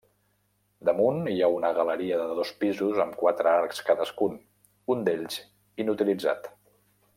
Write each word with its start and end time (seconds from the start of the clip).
Damunt 0.87 1.19
hi 1.31 1.35
ha 1.43 1.49
una 1.57 1.69
galeria 1.79 2.17
de 2.21 2.39
dos 2.39 2.53
pisos 2.63 3.03
amb 3.05 3.15
quatre 3.21 3.51
arcs 3.59 3.83
cadascun, 3.91 4.41
un 4.95 5.07
d'ells 5.11 5.39
inutilitzat. 5.85 6.53